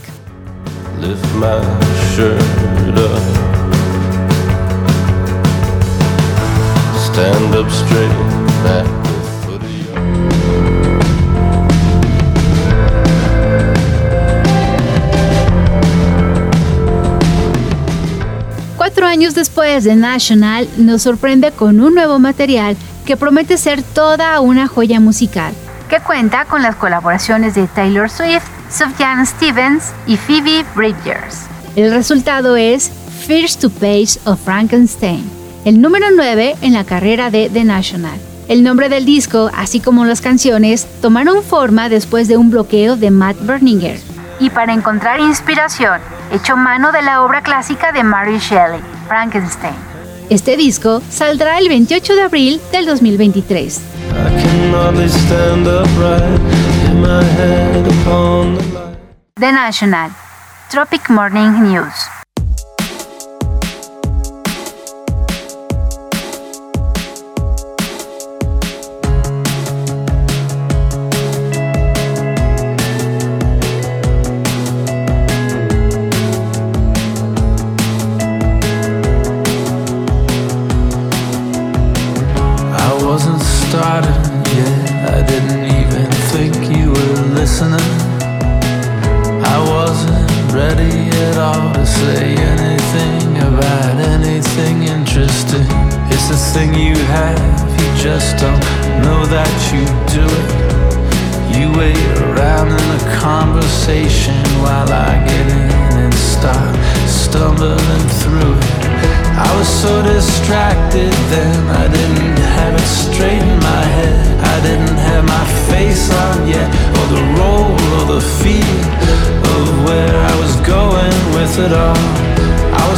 Cuatro 18.98 19.12
años 19.12 19.37
después 19.37 19.84
de 19.84 19.94
National 19.94 20.68
nos 20.76 21.02
sorprende 21.02 21.52
con 21.52 21.78
un 21.78 21.94
nuevo 21.94 22.18
material 22.18 22.76
que 23.06 23.16
promete 23.16 23.56
ser 23.56 23.80
toda 23.80 24.40
una 24.40 24.66
joya 24.66 24.98
musical, 24.98 25.52
que 25.88 26.00
cuenta 26.00 26.46
con 26.46 26.62
las 26.62 26.74
colaboraciones 26.74 27.54
de 27.54 27.68
Taylor 27.68 28.11
Swift, 28.11 28.42
Sufjan 28.68 29.24
Stevens 29.24 29.92
y 30.08 30.16
Phoebe 30.16 30.64
Bridgers. 30.74 31.46
El 31.76 31.92
resultado 31.92 32.56
es 32.56 32.90
First 33.24 33.61
to 33.61 33.70
Page 33.70 34.18
of 34.24 34.40
Frankenstein, 34.44 35.22
el 35.64 35.80
número 35.80 36.06
9 36.12 36.56
en 36.61 36.72
la 36.72 36.82
carrera 36.82 37.30
de 37.30 37.48
The 37.50 37.62
National. 37.62 38.18
El 38.48 38.64
nombre 38.64 38.88
del 38.88 39.04
disco, 39.04 39.48
así 39.56 39.78
como 39.78 40.06
las 40.06 40.20
canciones, 40.20 40.88
tomaron 41.00 41.44
forma 41.44 41.88
después 41.88 42.26
de 42.26 42.37
un 42.37 42.50
bloqueo 42.50 42.96
de 42.96 43.12
Matt 43.12 43.37
Berninger. 43.42 44.00
Y 44.40 44.50
para 44.50 44.72
encontrar 44.72 45.20
inspiración, 45.20 46.00
echó 46.33 46.57
mano 46.57 46.93
de 46.93 47.03
la 47.03 47.23
obra 47.23 47.43
clásica 47.43 47.93
de 47.93 48.03
Mary 48.03 48.38
Shelley, 48.38 48.81
Frankenstein. 49.07 49.75
Este 50.31 50.57
disco 50.57 51.01
saldrá 51.09 51.59
el 51.59 51.69
28 51.69 52.14
de 52.14 52.23
abril 52.23 52.61
del 52.71 52.87
2023. 52.87 53.79
I 53.79 54.12
can 54.12 54.75
hardly 54.75 55.09
stand 55.09 55.67
upright. 55.67 56.41
Hit 56.83 56.95
my 56.95 57.25
head 57.25 57.87
upon 57.87 58.57
the 58.57 58.64
light. 58.75 58.99
The 59.37 59.53
National, 59.53 60.11
Tropic 60.71 61.09
Morning 61.09 61.62
News. 61.62 62.17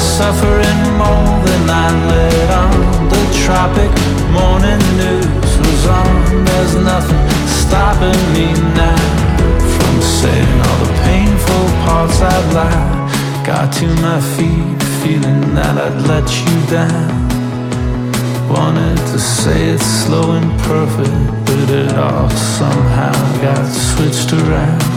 Suffering 0.00 0.80
more 0.96 1.36
than 1.48 1.64
I 1.68 1.86
let 2.10 2.50
on. 2.62 3.08
The 3.12 3.22
tropic 3.44 3.92
morning 4.32 4.82
news 4.96 5.52
was 5.64 5.82
on. 5.86 6.44
There's 6.44 6.74
nothing 6.92 7.24
stopping 7.60 8.20
me 8.34 8.48
now 8.74 9.02
from 9.74 9.94
saying 10.00 10.56
all 10.66 10.78
the 10.84 10.92
painful 11.04 11.64
parts 11.84 12.20
out 12.20 12.46
loud. 12.54 13.46
Got 13.46 13.72
to 13.78 13.86
my 14.06 14.20
feet, 14.34 14.78
feeling 15.02 15.54
that 15.54 15.76
I'd 15.86 15.98
let 16.12 16.26
you 16.44 16.56
down. 16.78 17.30
Wanted 18.48 18.98
to 19.12 19.18
say 19.18 19.70
it 19.74 19.80
slow 19.80 20.32
and 20.32 20.50
perfect, 20.62 21.46
but 21.46 21.70
it 21.70 21.92
all 21.96 22.28
somehow 22.30 23.14
got 23.40 23.64
switched 23.66 24.32
around. 24.32 24.89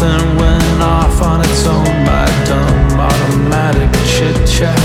Something 0.00 0.36
went 0.38 0.80
off 0.80 1.20
on 1.20 1.40
its 1.42 1.66
own, 1.66 1.84
my 2.08 2.24
dumb 2.48 2.96
automatic 2.96 3.92
chit 4.08 4.32
chat. 4.48 4.80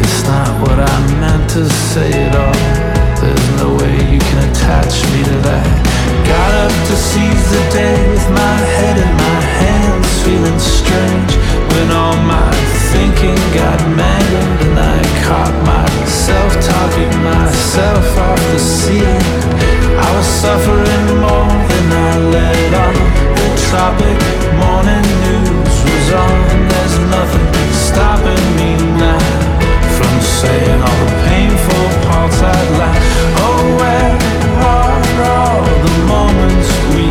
It's 0.00 0.24
not 0.24 0.48
what 0.64 0.80
I 0.80 0.96
meant 1.20 1.44
to 1.50 1.68
say 1.68 2.08
at 2.08 2.34
all. 2.40 2.56
There's 3.20 3.48
no 3.60 3.76
way 3.76 3.92
you 4.08 4.16
can 4.16 4.48
attach 4.48 5.04
me 5.12 5.20
to 5.28 5.36
that. 5.44 5.68
Got 6.24 6.52
up 6.64 6.72
to 6.88 6.96
seize 6.96 7.44
the 7.52 7.64
day 7.76 8.00
with 8.08 8.28
my 8.32 8.56
head 8.80 8.96
in 8.96 9.12
my 9.28 9.40
hands, 9.60 10.08
feeling 10.24 10.56
strange 10.56 11.32
when 11.76 11.92
all 11.92 12.16
my 12.24 12.48
thinking 12.96 13.36
got 13.52 13.76
mangled 13.92 14.72
and 14.72 14.78
I 14.80 15.00
caught 15.28 15.56
myself 15.68 16.50
talking 16.64 17.12
myself 17.20 18.08
off 18.24 18.40
the 18.56 18.58
ceiling. 18.58 19.28
I 20.00 20.08
was 20.16 20.28
suffering 20.40 21.04
more 21.20 21.52
than 21.68 21.86
I 21.92 22.10
let 22.32 22.74
on. 22.88 23.29
The 23.70 23.76
morning 23.76 25.06
news 25.22 25.76
was 25.86 26.10
on. 26.12 26.68
There's 26.68 26.98
nothing 27.06 27.46
stopping 27.86 28.46
me 28.58 28.74
now 28.98 29.22
from 29.94 30.20
saying 30.20 30.82
all 30.82 31.04
the 31.06 31.12
painful 31.30 31.86
parts 32.10 32.42
I'd 32.42 32.70
like. 32.82 33.02
Oh, 33.38 33.62
where 33.78 34.18
are 34.58 35.22
all 35.22 35.62
the 35.86 35.94
moments 36.10 36.68
we 36.96 37.09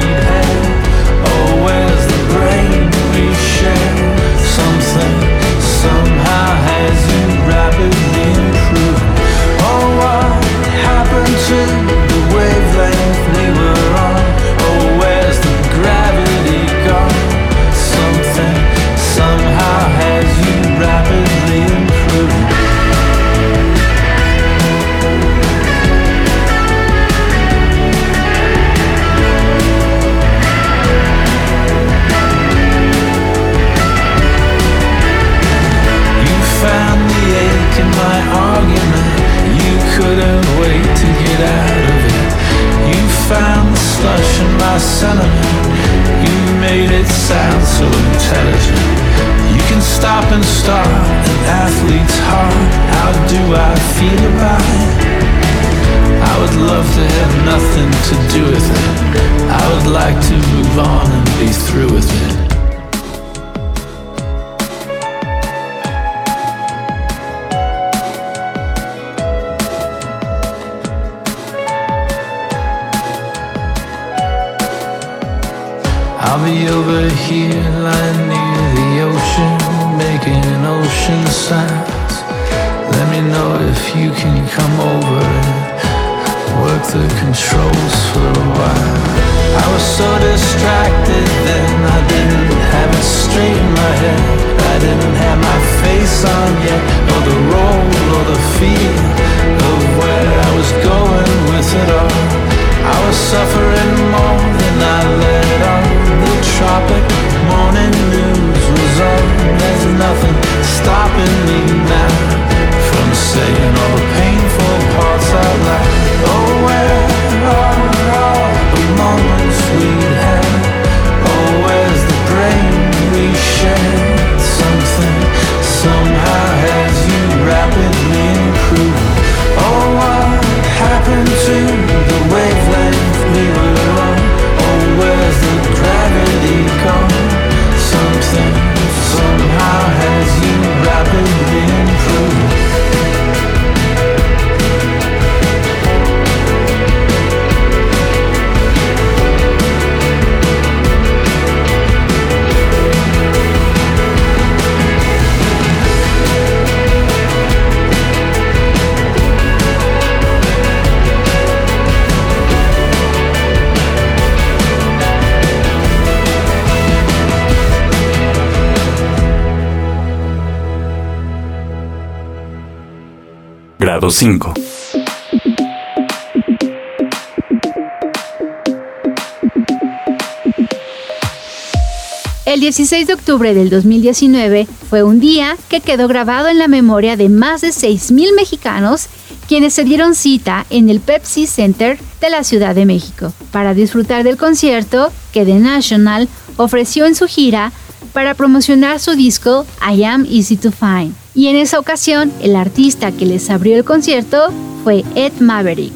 El 182.45 182.59
16 182.59 183.05
de 183.05 183.13
octubre 183.13 183.53
del 183.53 183.69
2019 183.69 184.67
fue 184.89 185.03
un 185.03 185.19
día 185.19 185.55
que 185.69 185.81
quedó 185.81 186.07
grabado 186.07 186.47
en 186.47 186.57
la 186.57 186.67
memoria 186.67 187.17
de 187.17 187.29
más 187.29 187.61
de 187.61 187.67
6.000 187.67 188.35
mexicanos 188.35 189.09
quienes 189.47 189.75
se 189.75 189.83
dieron 189.83 190.15
cita 190.15 190.65
en 190.71 190.89
el 190.89 191.01
Pepsi 191.01 191.45
Center 191.45 191.99
de 192.19 192.31
la 192.31 192.43
Ciudad 192.43 192.73
de 192.73 192.87
México 192.87 193.31
para 193.51 193.75
disfrutar 193.75 194.23
del 194.23 194.37
concierto 194.37 195.11
que 195.31 195.45
The 195.45 195.59
National 195.59 196.27
ofreció 196.57 197.05
en 197.05 197.13
su 197.13 197.27
gira 197.27 197.71
para 198.11 198.33
promocionar 198.33 198.99
su 198.99 199.11
disco 199.11 199.67
I 199.87 200.03
Am 200.03 200.25
Easy 200.25 200.57
to 200.57 200.71
Find. 200.71 201.18
Y 201.33 201.47
en 201.47 201.55
esa 201.55 201.79
ocasión, 201.79 202.31
el 202.41 202.55
artista 202.55 203.11
que 203.11 203.25
les 203.25 203.49
abrió 203.49 203.75
el 203.75 203.85
concierto 203.85 204.51
fue 204.83 205.03
Ed 205.15 205.33
Maverick. 205.39 205.93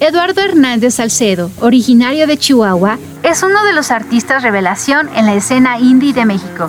Eduardo 0.00 0.40
Hernández 0.40 0.94
Salcedo, 0.94 1.52
originario 1.60 2.26
de 2.26 2.36
Chihuahua, 2.36 2.98
es 3.22 3.44
uno 3.44 3.64
de 3.64 3.72
los 3.72 3.92
artistas 3.92 4.42
revelación 4.42 5.08
en 5.14 5.26
la 5.26 5.34
escena 5.34 5.78
indie 5.78 6.12
de 6.12 6.24
México. 6.24 6.68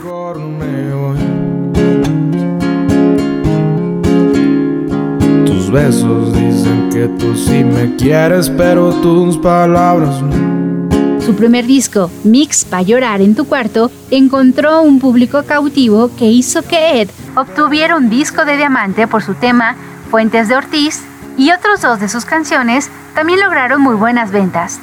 Besos 5.72 6.34
dicen 6.34 6.89
que 6.91 7.07
tú 7.07 7.34
sí 7.34 7.63
me 7.63 7.95
quieres, 7.95 8.49
pero 8.49 8.91
tus 8.95 9.38
palabras 9.38 10.22
no. 10.22 11.22
Su 11.22 11.34
primer 11.34 11.65
disco, 11.65 12.11
Mix 12.26 12.65
para 12.65 12.82
llorar 12.82 13.22
en 13.22 13.36
tu 13.36 13.45
cuarto, 13.45 13.89
encontró 14.09 14.82
un 14.82 14.99
público 14.99 15.43
cautivo 15.43 16.11
que 16.17 16.26
hizo 16.26 16.61
que 16.63 17.01
Ed 17.01 17.09
obtuvieron 17.38 18.09
disco 18.09 18.43
de 18.43 18.57
diamante 18.57 19.07
por 19.07 19.24
su 19.24 19.34
tema 19.36 19.78
Fuentes 20.09 20.49
de 20.49 20.55
Ortiz 20.55 21.03
y 21.38 21.51
otros 21.51 21.80
dos 21.82 22.01
de 22.01 22.09
sus 22.09 22.26
canciones 22.26 22.89
también 23.15 23.39
lograron 23.39 23.82
muy 23.82 23.95
buenas 23.95 24.32
ventas. 24.32 24.82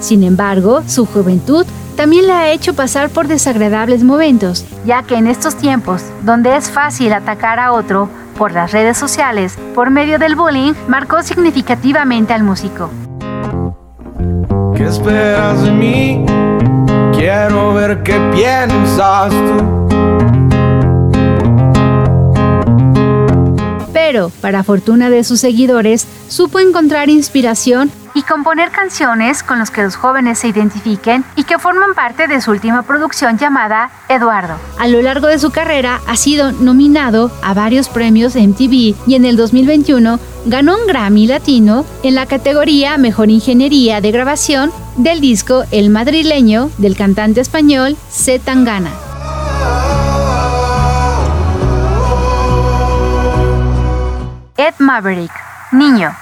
Sin 0.00 0.22
embargo, 0.22 0.84
su 0.86 1.06
juventud 1.06 1.66
también 1.96 2.26
le 2.26 2.32
ha 2.32 2.52
hecho 2.52 2.74
pasar 2.74 3.08
por 3.08 3.26
desagradables 3.26 4.04
momentos, 4.04 4.64
ya 4.84 5.02
que 5.02 5.16
en 5.16 5.26
estos 5.26 5.56
tiempos, 5.56 6.02
donde 6.22 6.56
es 6.56 6.70
fácil 6.70 7.12
atacar 7.14 7.58
a 7.58 7.72
otro 7.72 8.08
por 8.36 8.52
las 8.52 8.72
redes 8.72 8.98
sociales 8.98 9.56
por 9.74 9.90
medio 9.90 10.18
del 10.18 10.36
bullying, 10.36 10.74
marcó 10.88 11.22
significativamente 11.22 12.34
al 12.34 12.42
músico. 12.42 12.90
¿Qué 14.76 14.84
esperas 14.84 15.62
de 15.62 15.70
mí? 15.70 16.26
Quiero 17.14 17.72
ver 17.72 18.02
qué 18.02 18.20
piensas 18.34 19.30
tú. 19.30 19.86
Pero, 23.94 24.30
para 24.40 24.62
fortuna 24.62 25.08
de 25.08 25.24
sus 25.24 25.40
seguidores, 25.40 26.06
supo 26.28 26.60
encontrar 26.60 27.08
inspiración 27.08 27.90
y 28.16 28.22
componer 28.22 28.70
canciones 28.70 29.42
con 29.42 29.58
las 29.58 29.70
que 29.70 29.82
los 29.82 29.94
jóvenes 29.94 30.38
se 30.38 30.48
identifiquen 30.48 31.22
y 31.36 31.44
que 31.44 31.58
forman 31.58 31.92
parte 31.92 32.26
de 32.26 32.40
su 32.40 32.50
última 32.50 32.82
producción 32.82 33.36
llamada 33.36 33.90
Eduardo. 34.08 34.54
A 34.78 34.88
lo 34.88 35.02
largo 35.02 35.26
de 35.26 35.38
su 35.38 35.50
carrera 35.50 36.00
ha 36.06 36.16
sido 36.16 36.50
nominado 36.50 37.30
a 37.42 37.52
varios 37.52 37.90
premios 37.90 38.34
MTV 38.34 38.94
y 39.06 39.14
en 39.16 39.26
el 39.26 39.36
2021 39.36 40.18
ganó 40.46 40.78
un 40.78 40.86
Grammy 40.86 41.26
Latino 41.26 41.84
en 42.02 42.14
la 42.14 42.24
categoría 42.24 42.96
Mejor 42.96 43.28
Ingeniería 43.28 44.00
de 44.00 44.10
Grabación 44.12 44.72
del 44.96 45.20
disco 45.20 45.64
El 45.70 45.90
Madrileño 45.90 46.70
del 46.78 46.96
cantante 46.96 47.42
español 47.42 47.98
C. 48.08 48.38
Tangana. 48.38 48.92
Ed 54.56 54.72
Maverick, 54.78 55.32
Niño. 55.70 56.16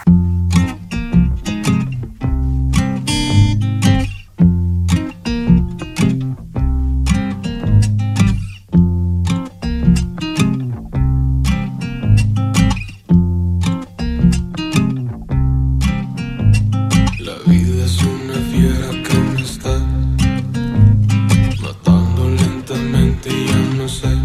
No 23.76 23.88
sé 23.88 24.23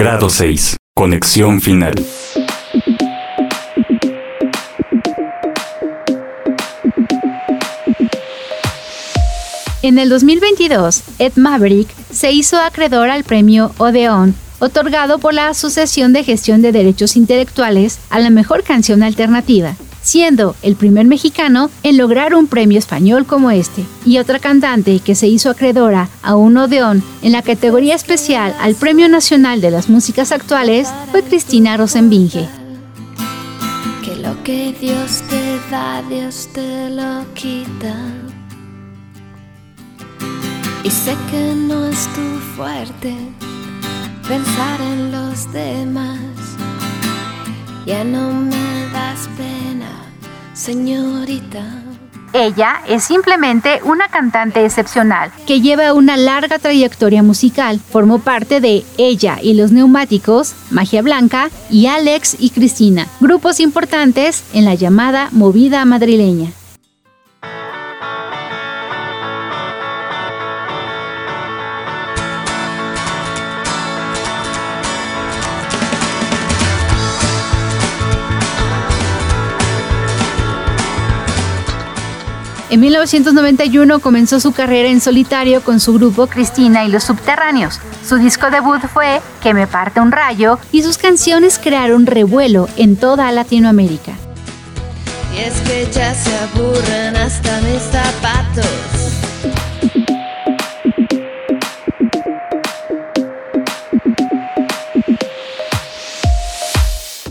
Grado 0.00 0.30
6. 0.30 0.76
Conexión 0.94 1.60
final. 1.60 1.92
En 9.82 9.98
el 9.98 10.08
2022, 10.08 11.02
Ed 11.18 11.34
Maverick 11.36 11.90
se 12.10 12.32
hizo 12.32 12.58
acreedor 12.58 13.10
al 13.10 13.24
premio 13.24 13.72
Odeon, 13.76 14.34
otorgado 14.58 15.18
por 15.18 15.34
la 15.34 15.48
Asociación 15.48 16.14
de 16.14 16.24
Gestión 16.24 16.62
de 16.62 16.72
Derechos 16.72 17.14
Intelectuales 17.14 17.98
a 18.08 18.20
la 18.20 18.30
mejor 18.30 18.62
canción 18.62 19.02
alternativa, 19.02 19.76
siendo 20.02 20.56
el 20.62 20.76
primer 20.76 21.06
mexicano 21.06 21.70
en 21.82 21.96
lograr 21.96 22.34
un 22.34 22.46
premio 22.46 22.78
español 22.78 23.26
como 23.26 23.50
este. 23.50 23.84
Y 24.04 24.18
otra 24.18 24.38
cantante 24.38 25.00
que 25.00 25.14
se 25.14 25.28
hizo 25.28 25.50
acreedora 25.50 26.08
a 26.22 26.36
un 26.36 26.56
Odeon 26.56 27.02
en 27.22 27.32
la 27.32 27.42
categoría 27.42 27.94
especial 27.94 28.54
al 28.60 28.74
Premio 28.74 29.08
Nacional 29.08 29.60
de 29.60 29.70
las 29.70 29.88
Músicas 29.88 30.32
Actuales 30.32 30.88
fue 31.10 31.22
Cristina 31.22 31.76
Rosenbinge. 31.76 32.48
Que 34.04 34.16
lo 34.16 34.42
que 34.42 34.74
Dios 34.80 35.22
te 35.28 35.58
da, 35.70 36.02
Dios 36.08 36.48
te 36.52 36.90
lo 36.90 37.24
quita. 37.34 37.96
Y 40.82 40.90
sé 40.90 41.14
que 41.30 41.54
no 41.54 41.86
es 41.86 42.08
tu 42.14 42.38
fuerte 42.56 43.14
pensar 44.30 44.80
en 44.80 45.10
los 45.10 45.52
demás. 45.52 46.20
Ya 47.84 48.04
no 48.04 48.32
me 48.32 48.86
das 48.92 49.28
pena, 49.36 49.59
señorita. 50.60 51.64
Ella 52.34 52.82
es 52.86 53.02
simplemente 53.02 53.80
una 53.82 54.08
cantante 54.08 54.64
excepcional 54.64 55.32
que 55.46 55.60
lleva 55.60 55.94
una 55.94 56.16
larga 56.16 56.58
trayectoria 56.58 57.22
musical. 57.22 57.80
Formó 57.80 58.18
parte 58.20 58.60
de 58.60 58.84
Ella 58.98 59.38
y 59.42 59.54
los 59.54 59.72
Neumáticos, 59.72 60.54
Magia 60.70 61.02
Blanca 61.02 61.50
y 61.70 61.86
Alex 61.86 62.36
y 62.38 62.50
Cristina, 62.50 63.08
grupos 63.20 63.58
importantes 63.58 64.44
en 64.52 64.66
la 64.66 64.74
llamada 64.74 65.28
movida 65.32 65.84
madrileña. 65.86 66.52
En 82.70 82.78
1991 82.78 83.98
comenzó 83.98 84.38
su 84.38 84.52
carrera 84.52 84.88
en 84.88 85.00
solitario 85.00 85.60
con 85.60 85.80
su 85.80 85.92
grupo 85.94 86.28
Cristina 86.28 86.84
y 86.84 86.88
los 86.88 87.02
Subterráneos. 87.02 87.80
Su 88.06 88.16
disco 88.16 88.48
debut 88.48 88.80
fue 88.82 89.20
Que 89.42 89.54
me 89.54 89.66
parte 89.66 89.98
un 89.98 90.12
rayo 90.12 90.56
y 90.70 90.84
sus 90.84 90.96
canciones 90.96 91.58
crearon 91.58 92.06
revuelo 92.06 92.68
en 92.76 92.94
toda 92.94 93.32
Latinoamérica. 93.32 94.12
Y 95.34 95.40
es 95.40 95.60
que 95.62 95.90
ya 95.92 96.14
se 96.14 96.30
hasta 97.16 97.60
mis 97.62 97.82
zapatos. 97.82 98.99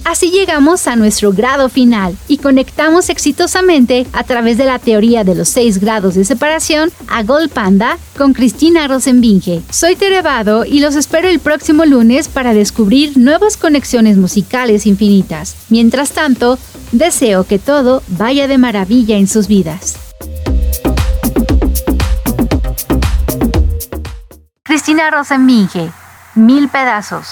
Así 0.09 0.31
llegamos 0.31 0.87
a 0.87 0.95
nuestro 0.95 1.31
grado 1.31 1.69
final 1.69 2.17
y 2.27 2.39
conectamos 2.39 3.09
exitosamente 3.09 4.07
a 4.11 4.23
través 4.23 4.57
de 4.57 4.65
la 4.65 4.79
teoría 4.79 5.23
de 5.23 5.35
los 5.35 5.49
seis 5.49 5.79
grados 5.79 6.15
de 6.15 6.25
separación 6.25 6.91
a 7.07 7.21
Gold 7.21 7.51
Panda 7.51 7.99
con 8.17 8.33
Cristina 8.33 8.87
Rosenbinge. 8.87 9.61
Soy 9.69 9.95
Terevado 9.95 10.65
y 10.65 10.79
los 10.79 10.95
espero 10.95 11.27
el 11.27 11.39
próximo 11.39 11.85
lunes 11.85 12.27
para 12.27 12.55
descubrir 12.55 13.19
nuevas 13.19 13.55
conexiones 13.55 14.17
musicales 14.17 14.87
infinitas. 14.87 15.55
Mientras 15.69 16.09
tanto, 16.09 16.57
deseo 16.91 17.43
que 17.43 17.59
todo 17.59 18.01
vaya 18.07 18.47
de 18.47 18.57
maravilla 18.57 19.15
en 19.15 19.27
sus 19.27 19.47
vidas. 19.47 19.95
Cristina 24.63 25.11
Rosenbinge, 25.11 25.91
Mil 26.33 26.67
Pedazos. 26.67 27.27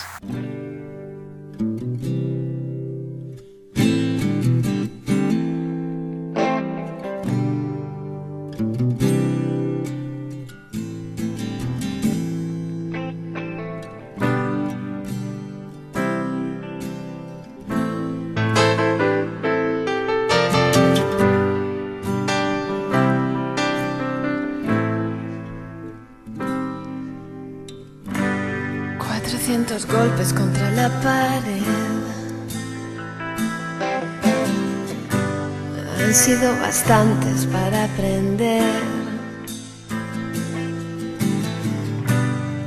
Han 35.99 36.13
sido 36.13 36.51
bastantes 36.61 37.45
para 37.47 37.85
aprender 37.85 38.63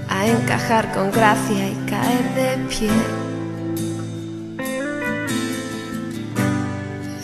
a 0.08 0.26
encajar 0.26 0.92
con 0.92 1.10
gracia 1.10 1.68
y 1.68 1.74
caer 1.88 2.34
de 2.34 2.68
pie. 2.68 2.90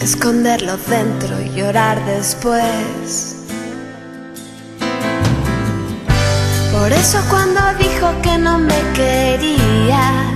Esconderlo 0.00 0.76
dentro 0.88 1.40
y 1.42 1.50
llorar 1.50 2.02
después. 2.06 3.36
Por 6.72 6.92
eso 6.92 7.18
cuando 7.28 7.60
dijo 7.78 8.12
que 8.22 8.38
no 8.38 8.58
me 8.58 8.80
quería, 8.94 10.35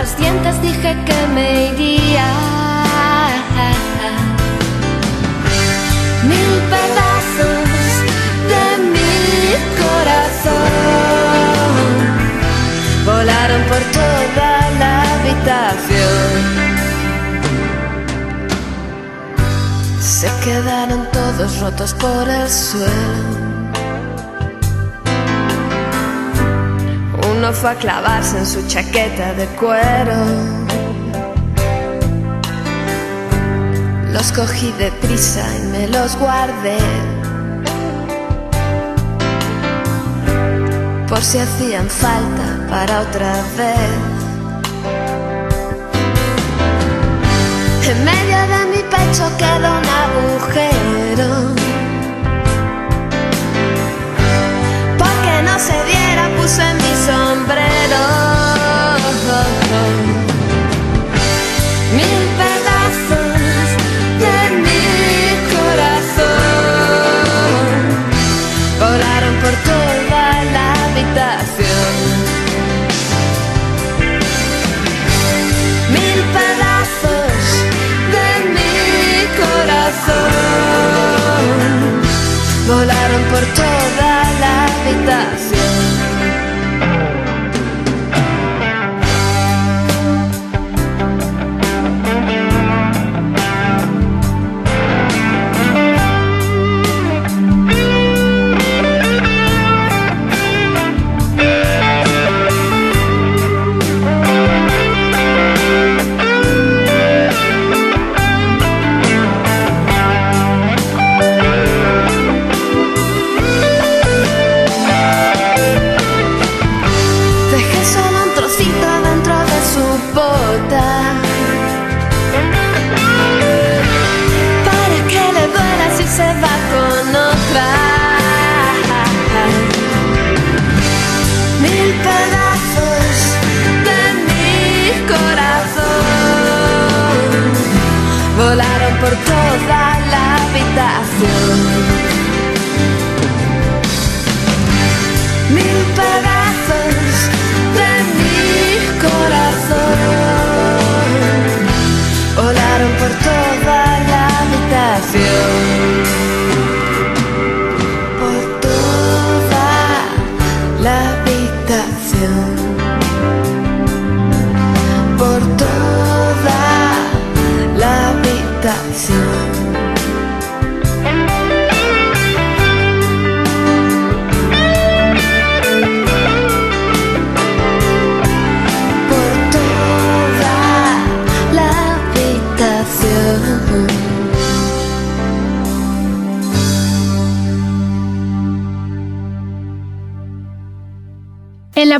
los 0.00 0.16
dientes, 0.16 0.60
dije 0.62 0.96
que 1.04 1.26
me 1.34 1.66
iría. 1.72 2.28
Mil 6.30 6.52
pedazos 6.74 7.68
de 8.52 8.64
mi 8.94 9.14
corazón 9.82 10.72
volaron 13.04 13.62
por 13.70 13.82
toda 13.98 14.50
la 14.80 14.92
habitación. 15.14 16.32
Se 20.00 20.28
quedaron 20.44 21.00
todos 21.12 21.60
rotos 21.60 21.92
por 21.94 22.28
el 22.28 22.48
suelo. 22.48 23.39
Uno 27.42 27.54
fue 27.54 27.70
a 27.70 27.74
clavarse 27.74 28.36
en 28.36 28.44
su 28.44 28.66
chaqueta 28.66 29.32
de 29.32 29.46
cuero. 29.56 30.14
Los 34.12 34.30
cogí 34.30 34.70
deprisa 34.72 35.42
y 35.56 35.66
me 35.68 35.88
los 35.88 36.16
guardé. 36.16 36.76
Por 41.08 41.22
si 41.22 41.38
hacían 41.38 41.88
falta 41.88 42.66
para 42.68 43.00
otra 43.00 43.32
vez. 43.56 43.90
En 47.88 48.04
medio 48.04 48.38
de 48.52 48.66
mi 48.66 48.82
pecho 48.82 49.24
quedó 49.38 49.78
un 49.78 49.88
agujero. 50.04 51.69
No 55.52 55.58
se 55.58 55.82
viera 55.84 56.28
puse 56.36 56.62
mi 56.74 56.94
sombrero. 57.06 58.00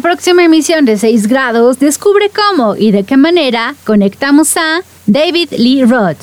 la 0.01 0.03
próxima 0.03 0.43
emisión 0.43 0.87
de 0.87 0.97
6 0.97 1.27
grados 1.27 1.79
descubre 1.79 2.31
cómo 2.31 2.75
y 2.75 2.91
de 2.91 3.05
qué 3.05 3.19
manera 3.19 3.75
conectamos 3.85 4.57
a 4.57 4.81
David 5.05 5.51
Lee 5.59 5.85
Roth. 5.85 6.17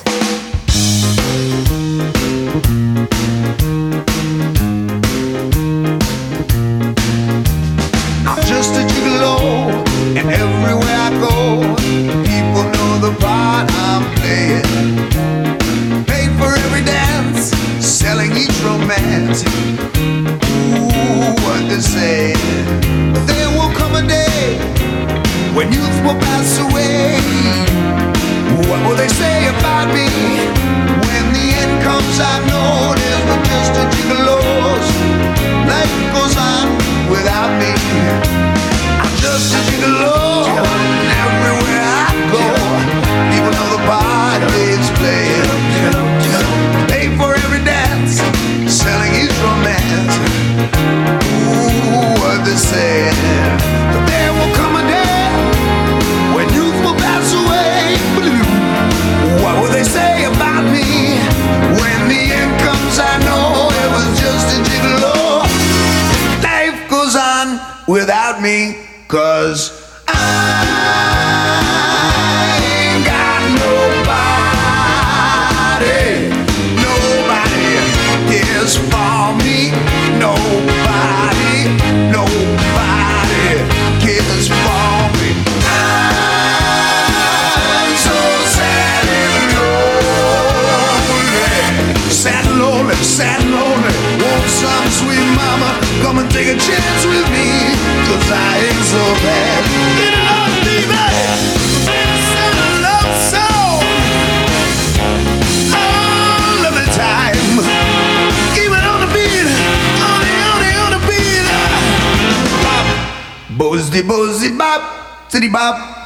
City 115.38 115.50
Bob. 115.50 115.97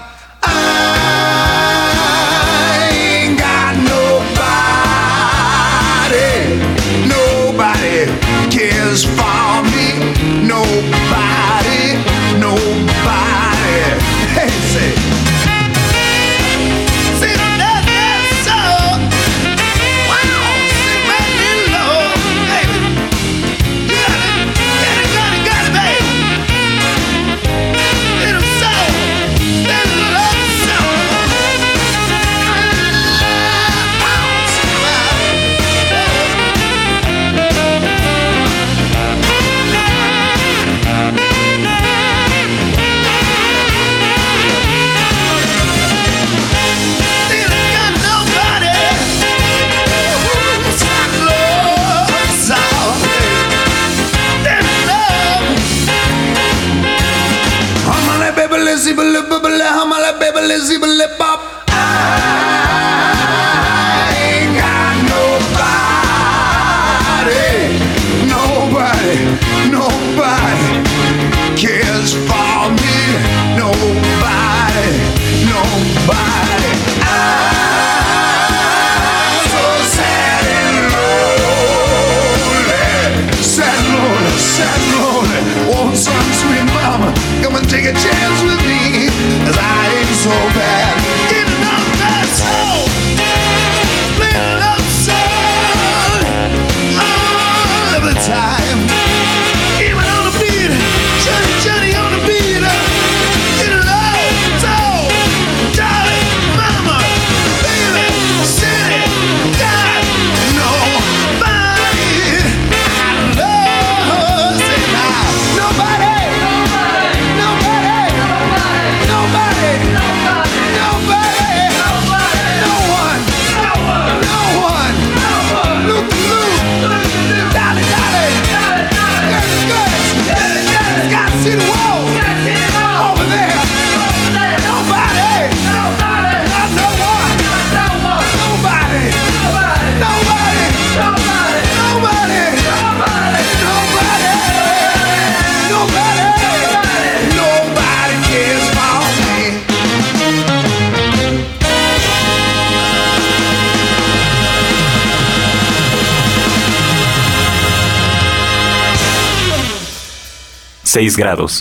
6 160.91 161.15
grados. 161.15 161.59